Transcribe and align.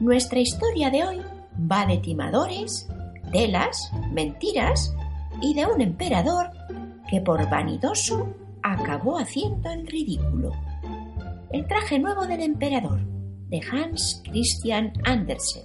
Nuestra 0.00 0.40
historia 0.40 0.90
de 0.90 1.04
hoy 1.04 1.22
va 1.70 1.86
de 1.86 1.98
timadores, 1.98 2.88
telas, 3.32 3.92
mentiras 4.12 4.94
y 5.40 5.54
de 5.54 5.66
un 5.66 5.80
emperador 5.80 6.50
que 7.08 7.20
por 7.20 7.48
vanidoso 7.48 8.34
acabó 8.62 9.18
haciendo 9.18 9.70
el 9.70 9.86
ridículo. 9.86 10.50
El 11.52 11.66
traje 11.66 11.98
nuevo 11.98 12.26
del 12.26 12.40
emperador, 12.40 13.00
de 13.48 13.60
Hans 13.70 14.22
Christian 14.24 14.92
Andersen. 15.04 15.62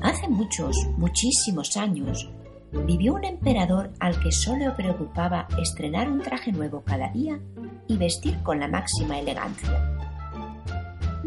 Hace 0.00 0.28
muchos, 0.28 0.76
muchísimos 0.96 1.76
años, 1.76 2.30
vivió 2.86 3.14
un 3.14 3.24
emperador 3.24 3.92
al 4.00 4.18
que 4.20 4.32
solo 4.32 4.74
preocupaba 4.76 5.46
estrenar 5.60 6.10
un 6.10 6.22
traje 6.22 6.52
nuevo 6.52 6.82
cada 6.84 7.08
día 7.08 7.38
y 7.86 7.96
vestir 7.96 8.42
con 8.42 8.60
la 8.60 8.68
máxima 8.68 9.18
elegancia. 9.18 9.87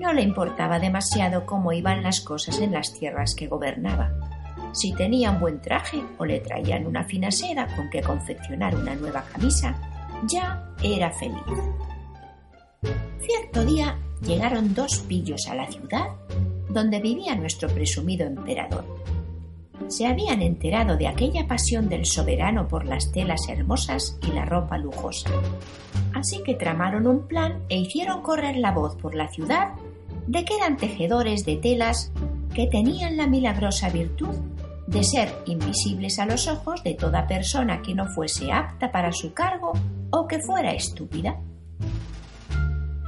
No 0.01 0.13
le 0.13 0.23
importaba 0.23 0.79
demasiado 0.79 1.45
cómo 1.45 1.71
iban 1.73 2.01
las 2.01 2.21
cosas 2.21 2.59
en 2.59 2.71
las 2.71 2.91
tierras 2.91 3.35
que 3.35 3.45
gobernaba. 3.45 4.11
Si 4.71 4.93
tenía 4.95 5.29
un 5.29 5.39
buen 5.39 5.61
traje 5.61 6.03
o 6.17 6.25
le 6.25 6.39
traían 6.39 6.87
una 6.87 7.03
fina 7.03 7.29
seda 7.29 7.67
con 7.75 7.87
que 7.91 8.01
confeccionar 8.01 8.75
una 8.75 8.95
nueva 8.95 9.23
camisa, 9.31 9.75
ya 10.27 10.73
era 10.81 11.11
feliz. 11.11 11.43
Cierto 13.19 13.63
día 13.63 13.95
llegaron 14.23 14.73
dos 14.73 14.97
pillos 15.07 15.47
a 15.47 15.53
la 15.53 15.67
ciudad 15.67 16.07
donde 16.67 16.99
vivía 16.99 17.35
nuestro 17.35 17.69
presumido 17.69 18.25
emperador. 18.25 18.83
Se 19.87 20.07
habían 20.07 20.41
enterado 20.41 20.97
de 20.97 21.07
aquella 21.07 21.45
pasión 21.45 21.89
del 21.89 22.07
soberano 22.07 22.67
por 22.67 22.87
las 22.87 23.11
telas 23.11 23.47
hermosas 23.49 24.17
y 24.27 24.31
la 24.31 24.45
ropa 24.45 24.79
lujosa. 24.79 25.29
Así 26.15 26.41
que 26.41 26.55
tramaron 26.55 27.05
un 27.05 27.27
plan 27.27 27.61
e 27.69 27.77
hicieron 27.77 28.23
correr 28.23 28.55
la 28.57 28.71
voz 28.71 28.95
por 28.95 29.13
la 29.13 29.27
ciudad 29.27 29.73
de 30.31 30.45
que 30.45 30.55
eran 30.55 30.77
tejedores 30.77 31.43
de 31.45 31.57
telas 31.57 32.13
que 32.55 32.65
tenían 32.65 33.17
la 33.17 33.27
milagrosa 33.27 33.89
virtud 33.89 34.33
de 34.87 35.03
ser 35.03 35.29
invisibles 35.45 36.19
a 36.19 36.25
los 36.25 36.47
ojos 36.47 36.81
de 36.85 36.93
toda 36.93 37.27
persona 37.27 37.81
que 37.81 37.93
no 37.93 38.07
fuese 38.07 38.49
apta 38.49 38.93
para 38.93 39.11
su 39.11 39.33
cargo 39.33 39.73
o 40.09 40.27
que 40.27 40.39
fuera 40.39 40.71
estúpida. 40.71 41.37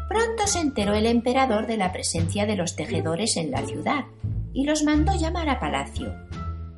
Pronto 0.10 0.48
se 0.48 0.60
enteró 0.60 0.96
el 0.96 1.06
emperador 1.06 1.66
de 1.66 1.78
la 1.78 1.94
presencia 1.94 2.46
de 2.46 2.58
los 2.58 2.76
tejedores 2.76 3.38
en 3.38 3.52
la 3.52 3.66
ciudad 3.66 4.04
y 4.54 4.66
los 4.66 4.84
mandó 4.84 5.16
llamar 5.16 5.48
a 5.48 5.62
palacio. 5.62 6.14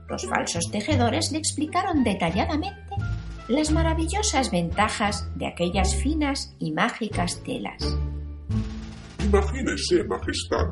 Los 0.08 0.28
falsos 0.28 0.70
tejedores 0.70 1.32
le 1.32 1.40
explicaron 1.40 2.04
detalladamente 2.04 2.96
las 3.48 3.72
maravillosas 3.72 4.52
ventajas 4.52 5.28
de 5.36 5.48
aquellas 5.48 5.96
finas 5.96 6.56
y 6.60 6.72
mágicas 6.72 7.42
telas. 7.44 7.98
Imagínese, 9.36 10.02
Majestad, 10.06 10.66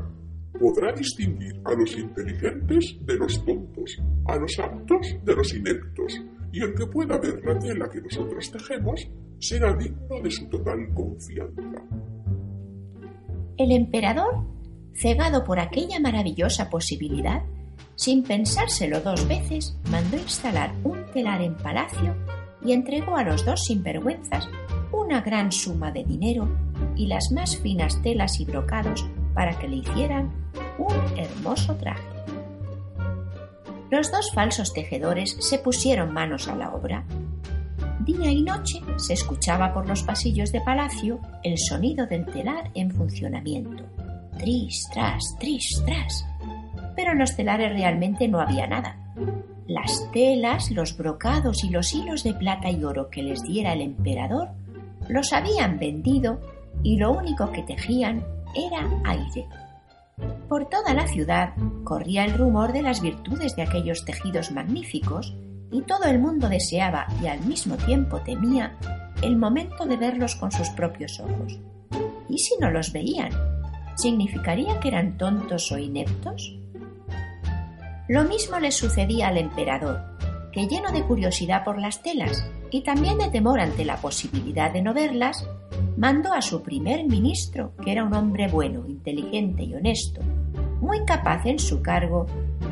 podrá 0.58 0.94
distinguir 0.94 1.59
a 1.66 1.73
los 1.73 1.97
inteligentes 1.97 2.95
de 3.02 3.17
los 3.17 3.44
tontos, 3.44 4.02
a 4.25 4.38
los 4.38 4.58
aptos 4.58 5.17
de 5.22 5.36
los 5.36 5.53
ineptos, 5.53 6.22
y 6.53 6.61
el 6.61 6.73
que 6.73 6.88
pueda 6.88 7.17
ver 7.17 7.44
la 7.44 7.59
tela 7.59 7.89
que 7.89 8.00
nosotros 8.00 8.50
tejemos 8.50 9.06
será 9.38 9.75
digno 9.75 10.22
de 10.23 10.31
su 10.31 10.47
total 10.47 10.78
confianza. 10.94 11.84
El 13.58 13.73
emperador, 13.73 14.45
cegado 14.94 15.44
por 15.44 15.59
aquella 15.59 16.00
maravillosa 16.00 16.69
posibilidad, 16.69 17.41
sin 17.95 18.23
pensárselo 18.23 19.02
dos 19.02 19.28
veces, 19.28 19.78
mandó 19.91 20.16
instalar 20.16 20.73
un 20.86 21.06
telar 21.08 21.41
en 21.41 21.58
palacio 21.58 22.16
y 22.64 22.72
entregó 22.72 23.17
a 23.17 23.25
los 23.25 23.44
dos 23.44 23.66
sinvergüenzas 23.66 24.47
una 24.94 25.19
gran 25.19 25.52
suma 25.52 25.91
de 25.91 26.06
dinero 26.06 26.47
y 26.95 27.08
las 27.08 27.31
más 27.31 27.58
finas 27.58 28.02
telas 28.02 28.39
y 28.39 28.45
brocados 28.45 29.05
para 29.33 29.58
que 29.58 29.67
le 29.67 29.77
hicieran 29.77 30.31
un 30.77 30.94
hermoso 31.17 31.75
traje. 31.75 32.03
Los 33.89 34.11
dos 34.11 34.31
falsos 34.33 34.73
tejedores 34.73 35.38
se 35.39 35.59
pusieron 35.59 36.13
manos 36.13 36.47
a 36.47 36.55
la 36.55 36.73
obra. 36.73 37.03
Día 38.00 38.31
y 38.31 38.41
noche 38.41 38.81
se 38.97 39.13
escuchaba 39.13 39.73
por 39.73 39.88
los 39.88 40.03
pasillos 40.03 40.51
de 40.51 40.62
palacio 40.62 41.19
el 41.44 41.57
sonido 41.57 42.07
del 42.07 42.25
telar 42.25 42.72
en 42.73 42.91
funcionamiento. 42.91 43.84
Tris, 44.39 44.88
tras, 44.91 45.22
tris, 45.39 45.81
tras. 45.85 46.25
Pero 46.95 47.12
en 47.12 47.19
los 47.19 47.35
telares 47.35 47.72
realmente 47.72 48.28
no 48.28 48.39
había 48.39 48.68
nada. 48.68 48.97
Las 49.68 50.12
telas, 50.12 50.72
los 50.72 50.97
brocados 50.97 51.63
y 51.63 51.69
los 51.69 51.94
hilos 51.94 52.23
de 52.23 52.34
plata 52.34 52.72
y 52.72 52.84
oro 52.84 53.09
que 53.09 53.23
les 53.23 53.41
diera 53.44 53.73
el 53.73 53.81
emperador 53.81 54.50
los 55.07 55.34
habían 55.34 55.79
vendido 55.79 56.39
y 56.83 56.97
lo 56.97 57.11
único 57.11 57.51
que 57.51 57.63
tejían 57.63 58.23
era 58.55 58.88
aire. 59.05 59.47
Por 60.47 60.69
toda 60.69 60.94
la 60.94 61.07
ciudad 61.07 61.53
corría 61.83 62.25
el 62.25 62.33
rumor 62.33 62.73
de 62.73 62.83
las 62.83 63.01
virtudes 63.01 63.55
de 63.55 63.63
aquellos 63.63 64.05
tejidos 64.05 64.51
magníficos 64.51 65.35
y 65.71 65.81
todo 65.81 66.03
el 66.05 66.19
mundo 66.19 66.49
deseaba 66.49 67.07
y 67.21 67.27
al 67.27 67.41
mismo 67.41 67.75
tiempo 67.77 68.19
temía 68.21 68.77
el 69.23 69.38
momento 69.38 69.85
de 69.85 69.97
verlos 69.97 70.35
con 70.35 70.51
sus 70.51 70.69
propios 70.69 71.19
ojos. 71.19 71.59
¿Y 72.29 72.38
si 72.38 72.55
no 72.59 72.69
los 72.69 72.91
veían? 72.91 73.31
¿Significaría 73.95 74.79
que 74.79 74.89
eran 74.89 75.17
tontos 75.17 75.71
o 75.71 75.77
ineptos? 75.77 76.55
Lo 78.07 78.23
mismo 78.25 78.59
le 78.59 78.71
sucedía 78.71 79.29
al 79.29 79.38
emperador, 79.38 80.01
que 80.51 80.67
lleno 80.67 80.91
de 80.91 81.03
curiosidad 81.03 81.63
por 81.63 81.79
las 81.79 82.01
telas 82.03 82.45
y 82.69 82.81
también 82.81 83.17
de 83.17 83.29
temor 83.29 83.59
ante 83.59 83.85
la 83.85 83.97
posibilidad 83.97 84.71
de 84.71 84.81
no 84.81 84.94
verlas, 84.94 85.47
mandó 85.97 86.34
a 86.34 86.41
su 86.41 86.61
primer 86.61 87.06
ministro, 87.06 87.73
que 87.84 87.91
era 87.91 88.03
un 88.03 88.13
hombre 88.13 88.47
bueno, 88.47 88.85
inteligente 88.88 89.63
y 89.63 89.73
honesto, 89.73 90.22
muy 90.81 91.06
capaz 91.06 91.45
en 91.45 91.59
su 91.59 91.81
cargo, 91.81 92.25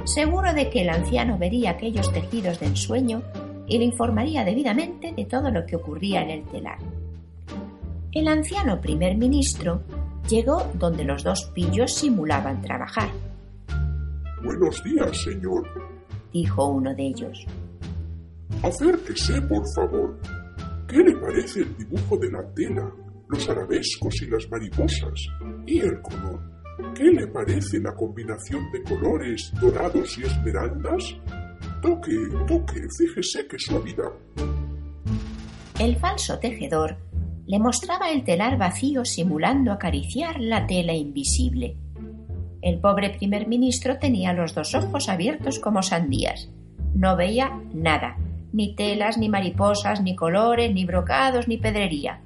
seguro 0.05 0.53
de 0.53 0.69
que 0.69 0.81
el 0.81 0.89
anciano 0.89 1.37
vería 1.37 1.71
aquellos 1.71 2.11
tejidos 2.11 2.59
de 2.59 2.67
ensueño 2.67 3.21
y 3.67 3.77
le 3.77 3.85
informaría 3.85 4.43
debidamente 4.43 5.13
de 5.13 5.25
todo 5.25 5.49
lo 5.49 5.65
que 5.65 5.75
ocurría 5.75 6.21
en 6.21 6.29
el 6.29 6.43
telar. 6.43 6.77
El 8.11 8.27
anciano 8.27 8.81
primer 8.81 9.15
ministro 9.15 9.83
llegó 10.27 10.63
donde 10.73 11.05
los 11.05 11.23
dos 11.23 11.45
pillos 11.53 11.93
simulaban 11.93 12.61
trabajar. 12.61 13.09
Buenos 14.43 14.83
días, 14.83 15.21
señor, 15.23 15.65
dijo 16.33 16.65
uno 16.65 16.93
de 16.93 17.03
ellos. 17.03 17.45
Acérquese, 18.63 19.41
por 19.43 19.63
favor. 19.73 20.19
¿Qué 20.91 20.97
le 20.97 21.15
parece 21.15 21.61
el 21.61 21.77
dibujo 21.77 22.17
de 22.17 22.29
la 22.29 22.43
tela, 22.53 22.91
los 23.29 23.47
arabescos 23.47 24.13
y 24.23 24.25
las 24.25 24.51
mariposas? 24.51 25.25
¿Y 25.65 25.79
el 25.79 26.01
color? 26.01 26.41
¿Qué 26.93 27.05
le 27.05 27.27
parece 27.27 27.79
la 27.79 27.95
combinación 27.95 28.69
de 28.73 28.83
colores 28.83 29.53
dorados 29.61 30.17
y 30.17 30.23
esmeraldas? 30.23 31.15
Toque, 31.81 32.11
toque, 32.45 32.81
fíjese 32.97 33.47
qué 33.47 33.57
suavidad. 33.57 34.11
El 35.79 35.95
falso 35.95 36.39
tejedor 36.39 36.97
le 37.47 37.57
mostraba 37.57 38.11
el 38.11 38.25
telar 38.25 38.57
vacío 38.57 39.05
simulando 39.05 39.71
acariciar 39.71 40.41
la 40.41 40.67
tela 40.67 40.91
invisible. 40.91 41.77
El 42.61 42.81
pobre 42.81 43.11
primer 43.11 43.47
ministro 43.47 43.97
tenía 43.97 44.33
los 44.33 44.53
dos 44.53 44.75
ojos 44.75 45.07
abiertos 45.07 45.57
como 45.57 45.83
sandías. 45.83 46.49
No 46.93 47.15
veía 47.15 47.61
nada, 47.73 48.17
ni 48.53 48.75
telas, 48.75 49.17
ni 49.17 49.29
mariposas, 49.29 50.01
ni 50.01 50.15
colores, 50.15 50.73
ni 50.73 50.85
brocados, 50.85 51.47
ni 51.47 51.57
pedrería. 51.57 52.21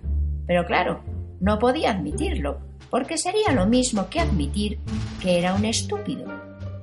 Pero 0.47 0.66
claro, 0.66 1.02
no 1.40 1.59
podía 1.59 1.91
admitirlo, 1.91 2.59
porque 2.90 3.18
sería 3.18 3.52
lo 3.52 3.66
mismo 3.66 4.09
que 4.09 4.19
admitir 4.19 4.80
que 5.22 5.38
era 5.40 5.53
un 5.53 5.66
estúpido. 5.66 6.25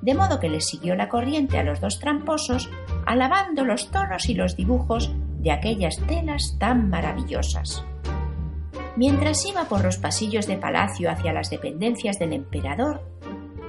De 0.02 0.14
modo 0.14 0.40
que 0.40 0.48
le 0.48 0.60
siguió 0.60 0.94
la 0.94 1.08
corriente 1.08 1.58
a 1.58 1.64
los 1.64 1.80
dos 1.80 2.00
tramposos, 2.00 2.68
alabando 3.06 3.64
los 3.64 3.90
tonos 3.90 4.28
y 4.28 4.34
los 4.34 4.56
dibujos 4.56 5.12
de 5.38 5.52
aquellas 5.52 5.96
telas 6.06 6.56
tan 6.58 6.90
maravillosas. 6.90 7.84
Mientras 8.96 9.46
iba 9.46 9.64
por 9.64 9.82
los 9.84 9.96
pasillos 9.96 10.46
de 10.46 10.58
palacio 10.58 11.10
hacia 11.10 11.32
las 11.32 11.50
dependencias 11.50 12.18
del 12.18 12.32
emperador, 12.32 13.02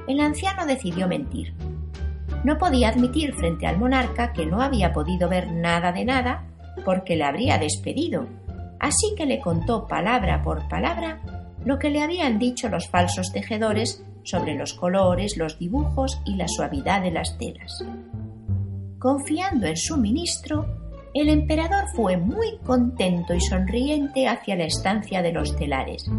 el 0.07 0.19
anciano 0.19 0.65
decidió 0.65 1.07
mentir. 1.07 1.53
No 2.43 2.57
podía 2.57 2.89
admitir 2.89 3.33
frente 3.33 3.67
al 3.67 3.77
monarca 3.77 4.33
que 4.33 4.45
no 4.45 4.61
había 4.61 4.91
podido 4.93 5.29
ver 5.29 5.51
nada 5.51 5.91
de 5.91 6.05
nada 6.05 6.45
porque 6.85 7.15
le 7.15 7.23
habría 7.23 7.57
despedido, 7.57 8.27
así 8.79 9.13
que 9.15 9.25
le 9.25 9.39
contó 9.39 9.87
palabra 9.87 10.41
por 10.41 10.67
palabra 10.67 11.21
lo 11.65 11.79
que 11.79 11.89
le 11.89 12.01
habían 12.01 12.39
dicho 12.39 12.67
los 12.67 12.87
falsos 12.89 13.31
tejedores 13.31 14.03
sobre 14.23 14.55
los 14.55 14.73
colores, 14.73 15.37
los 15.37 15.57
dibujos 15.59 16.21
y 16.25 16.35
la 16.35 16.47
suavidad 16.47 17.01
de 17.01 17.11
las 17.11 17.37
telas. 17.37 17.83
Confiando 18.99 19.67
en 19.67 19.77
su 19.77 19.97
ministro, 19.97 20.65
el 21.13 21.29
emperador 21.29 21.85
fue 21.95 22.17
muy 22.17 22.57
contento 22.63 23.33
y 23.33 23.41
sonriente 23.41 24.27
hacia 24.27 24.55
la 24.55 24.65
estancia 24.65 25.21
de 25.21 25.31
los 25.31 25.55
telares, 25.55 26.09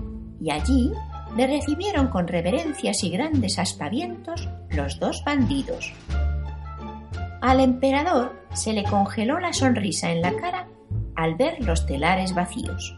y 0.40 0.50
allí 0.50 0.92
le 1.36 1.46
recibieron 1.46 2.08
con 2.08 2.28
reverencias 2.28 3.02
y 3.02 3.10
grandes 3.10 3.58
aspavientos 3.58 4.48
los 4.70 5.00
dos 5.00 5.22
bandidos. 5.24 5.92
Al 7.44 7.60
emperador 7.60 8.32
se 8.54 8.72
le 8.72 8.84
congeló 8.84 9.38
la 9.38 9.52
sonrisa 9.52 10.10
en 10.10 10.22
la 10.22 10.34
cara 10.34 10.66
al 11.14 11.34
ver 11.34 11.60
los 11.60 11.84
telares 11.84 12.34
vacíos. 12.34 12.96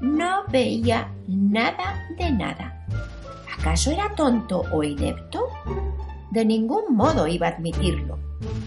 No 0.00 0.44
veía 0.46 1.12
nada 1.26 2.08
de 2.16 2.30
nada. 2.30 2.86
¿Acaso 3.58 3.90
era 3.90 4.14
tonto 4.14 4.62
o 4.72 4.84
inepto? 4.84 5.48
De 6.30 6.44
ningún 6.44 6.94
modo 6.94 7.26
iba 7.26 7.48
a 7.48 7.50
admitirlo, 7.50 8.16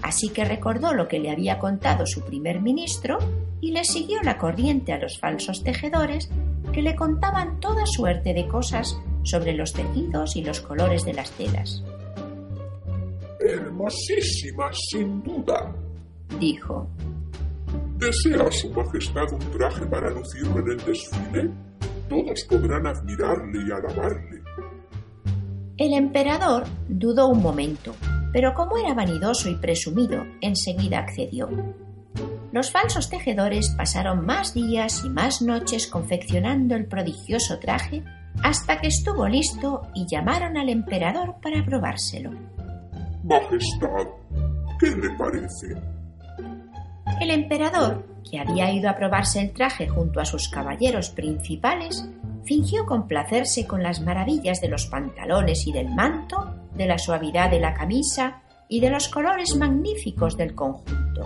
así 0.02 0.28
que 0.28 0.44
recordó 0.44 0.94
lo 0.94 1.08
que 1.08 1.20
le 1.20 1.32
había 1.32 1.58
contado 1.58 2.06
su 2.06 2.20
primer 2.26 2.60
ministro 2.60 3.18
y 3.62 3.72
le 3.72 3.86
siguió 3.86 4.22
la 4.24 4.38
corriente 4.38 4.92
a 4.92 5.00
los 5.00 5.18
falsos 5.18 5.64
tejedores 5.64 6.30
que 6.74 6.82
le 6.82 6.98
contaban 6.98 7.62
toda 7.62 7.86
suerte 7.86 8.34
de 8.34 8.46
cosas 8.50 9.00
sobre 9.24 9.54
los 9.54 9.72
tejidos 9.72 10.36
y 10.36 10.44
los 10.44 10.60
colores 10.60 11.06
de 11.06 11.14
las 11.14 11.32
telas. 11.32 11.82
Hermosísima, 13.44 14.72
sin 14.72 15.22
duda, 15.22 15.76
dijo. 16.40 16.88
¿Desea 17.98 18.50
su 18.52 18.70
majestad 18.72 19.34
un 19.34 19.52
traje 19.52 19.86
para 19.86 20.10
lucirlo 20.12 20.60
en 20.60 20.72
el 20.72 20.86
desfile? 20.86 21.52
Todos 22.08 22.44
podrán 22.50 22.88
admirarle 22.88 23.60
y 23.68 23.72
alabarle. 23.72 24.44
El 25.78 25.94
emperador 25.94 26.64
dudó 26.88 27.28
un 27.28 27.42
momento, 27.42 27.94
pero 28.32 28.54
como 28.54 28.78
era 28.78 28.94
vanidoso 28.94 29.50
y 29.50 29.56
presumido, 29.56 30.24
enseguida 30.40 31.00
accedió. 31.00 31.50
Los 32.54 32.72
falsos 32.72 33.10
tejedores 33.10 33.70
pasaron 33.76 34.26
más 34.26 34.54
días 34.54 35.04
y 35.04 35.10
más 35.10 35.42
noches 35.42 35.88
confeccionando 35.88 36.76
el 36.76 36.86
prodigioso 36.86 37.60
traje 37.60 38.04
hasta 38.42 38.80
que 38.80 38.88
estuvo 38.88 39.28
listo 39.28 39.82
y 39.94 40.06
llamaron 40.08 40.58
al 40.58 40.70
emperador 40.70 41.36
para 41.42 41.66
probárselo. 41.66 42.32
Majestad, 43.24 44.08
¿qué 44.80 44.88
le 44.88 45.10
parece? 45.12 45.76
El 47.22 47.32
emperador, 47.32 48.06
que 48.30 48.38
había 48.38 48.70
ido 48.72 48.90
a 48.90 48.98
probarse 48.98 49.40
el 49.40 49.54
traje 49.54 49.88
junto 49.88 50.20
a 50.20 50.26
sus 50.26 50.50
caballeros 50.50 51.10
principales, 51.10 52.06
fingió 52.44 52.86
complacerse 52.86 53.66
con 53.66 53.82
las 53.82 54.02
maravillas 54.02 54.60
de 54.60 54.68
los 54.68 54.88
pantalones 54.88 55.66
y 55.68 55.72
del 55.72 55.90
manto, 55.90 56.54
de 56.76 56.86
la 56.86 56.98
suavidad 56.98 57.50
de 57.50 57.62
la 57.62 57.74
camisa 57.74 58.42
y 58.68 58.82
de 58.82 58.90
los 58.90 59.08
colores 59.08 59.56
magníficos 59.56 60.36
del 60.36 60.54
conjunto. 60.54 61.26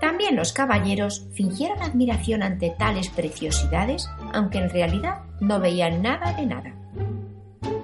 También 0.00 0.34
los 0.34 0.52
caballeros 0.52 1.28
fingieron 1.32 1.80
admiración 1.80 2.42
ante 2.42 2.70
tales 2.70 3.08
preciosidades, 3.08 4.08
aunque 4.32 4.58
en 4.58 4.70
realidad 4.70 5.20
no 5.40 5.60
veían 5.60 6.02
nada 6.02 6.32
de 6.32 6.46
nada. 6.46 6.83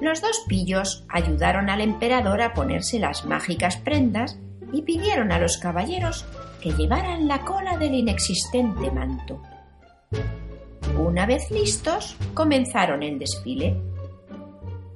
Los 0.01 0.23
dos 0.23 0.45
pillos 0.49 1.05
ayudaron 1.09 1.69
al 1.69 1.83
emperador 1.83 2.41
a 2.41 2.55
ponerse 2.55 2.99
las 2.99 3.27
mágicas 3.27 3.77
prendas 3.77 4.39
y 4.73 4.83
pidieron 4.83 5.31
a 5.31 5.39
los 5.39 5.59
caballeros 5.59 6.25
que 6.63 6.73
llevaran 6.73 7.29
la 7.29 7.41
cola 7.41 7.77
del 7.77 7.95
inexistente 7.95 8.91
manto. 8.91 9.43
Una 10.99 11.27
vez 11.27 11.51
listos, 11.51 12.17
comenzaron 12.35 13.03
el 13.03 13.19
desfile. 13.19 13.77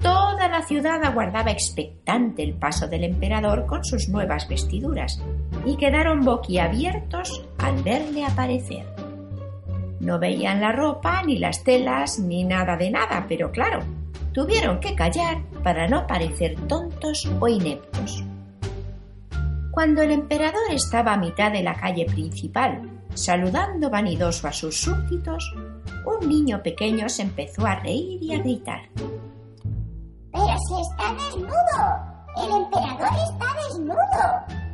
Toda 0.00 0.48
la 0.48 0.62
ciudad 0.62 1.02
aguardaba 1.02 1.50
expectante 1.50 2.42
el 2.42 2.54
paso 2.54 2.88
del 2.88 3.04
emperador 3.04 3.66
con 3.66 3.84
sus 3.84 4.08
nuevas 4.08 4.48
vestiduras 4.48 5.22
y 5.64 5.76
quedaron 5.76 6.24
boquiabiertos 6.24 7.46
al 7.58 7.82
verle 7.82 8.24
aparecer. 8.24 8.86
No 10.00 10.18
veían 10.18 10.60
la 10.60 10.72
ropa, 10.72 11.22
ni 11.22 11.38
las 11.38 11.64
telas, 11.64 12.18
ni 12.18 12.44
nada 12.44 12.76
de 12.76 12.90
nada, 12.90 13.24
pero 13.26 13.50
claro, 13.50 13.82
tuvieron 14.34 14.80
que 14.80 14.94
callar 14.94 15.42
para 15.62 15.88
no 15.88 16.06
parecer 16.06 16.56
tontos 16.66 17.24
o 17.40 17.48
ineptos. 17.48 18.24
Cuando 19.70 20.02
el 20.02 20.10
emperador 20.10 20.70
estaba 20.70 21.14
a 21.14 21.18
mitad 21.18 21.50
de 21.52 21.62
la 21.62 21.74
calle 21.74 22.04
principal, 22.04 22.90
saludando 23.14 23.88
vanidoso 23.88 24.46
a 24.48 24.52
sus 24.52 24.76
súbditos, 24.76 25.54
un 26.04 26.28
niño 26.28 26.62
pequeño 26.62 27.08
se 27.08 27.22
empezó 27.22 27.64
a 27.64 27.76
reír 27.76 28.22
y 28.22 28.34
a 28.34 28.38
gritar. 28.38 28.82
Pero 30.32 30.56
si 30.68 30.80
está 30.82 31.14
desnudo. 31.14 32.14
El 32.36 32.64
emperador 32.64 33.08
está 33.24 33.46
desnudo. 33.68 34.64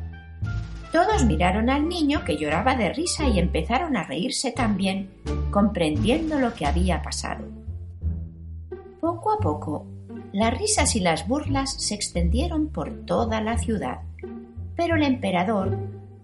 Todos 0.90 1.24
miraron 1.24 1.68
al 1.68 1.86
niño 1.86 2.24
que 2.24 2.36
lloraba 2.36 2.74
de 2.74 2.92
risa 2.92 3.28
y 3.28 3.38
empezaron 3.38 3.96
a 3.96 4.04
reírse 4.04 4.52
también, 4.52 5.10
comprendiendo 5.50 6.40
lo 6.40 6.54
que 6.54 6.66
había 6.66 7.02
pasado. 7.02 7.59
Poco 9.00 9.32
a 9.32 9.38
poco, 9.38 9.86
las 10.32 10.56
risas 10.56 10.94
y 10.96 11.00
las 11.00 11.26
burlas 11.26 11.74
se 11.82 11.94
extendieron 11.94 12.68
por 12.68 13.04
toda 13.06 13.40
la 13.40 13.58
ciudad 13.58 14.00
pero 14.80 14.96
el 14.96 15.02
emperador, 15.02 15.76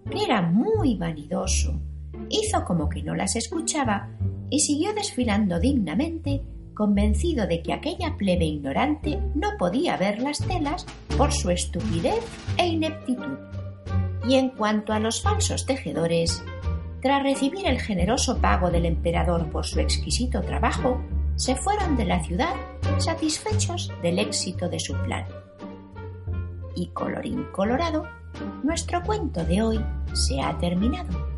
que 0.09 0.23
era 0.23 0.41
muy 0.41 0.95
vanidoso, 0.95 1.79
hizo 2.27 2.65
como 2.65 2.89
que 2.89 3.03
no 3.03 3.13
las 3.13 3.35
escuchaba 3.35 4.09
y 4.49 4.61
siguió 4.61 4.95
desfilando 4.95 5.59
dignamente, 5.59 6.41
convencido 6.73 7.45
de 7.45 7.61
que 7.61 7.71
aquella 7.71 8.17
plebe 8.17 8.45
ignorante 8.45 9.19
no 9.35 9.49
podía 9.59 9.95
ver 9.95 10.23
las 10.23 10.39
telas 10.39 10.87
por 11.15 11.31
su 11.31 11.51
estupidez 11.51 12.19
e 12.57 12.65
ineptitud. 12.65 13.37
Y 14.27 14.37
en 14.37 14.49
cuanto 14.49 14.91
a 14.91 14.99
los 14.99 15.21
falsos 15.21 15.67
tejedores, 15.67 16.43
tras 17.03 17.21
recibir 17.21 17.67
el 17.67 17.79
generoso 17.79 18.39
pago 18.39 18.71
del 18.71 18.87
emperador 18.87 19.51
por 19.51 19.67
su 19.67 19.79
exquisito 19.79 20.41
trabajo, 20.41 20.99
se 21.37 21.55
fueron 21.55 21.95
de 21.95 22.05
la 22.05 22.21
ciudad 22.23 22.55
satisfechos 22.97 23.91
del 24.01 24.19
éxito 24.19 24.67
de 24.67 24.79
su 24.79 24.93
plan. 25.03 25.25
Y 26.75 26.87
colorín 26.87 27.45
colorado, 27.53 28.05
nuestro 28.63 29.01
cuento 29.03 29.43
de 29.45 29.61
hoy 29.61 29.85
se 30.13 30.41
ha 30.41 30.57
terminado. 30.57 31.36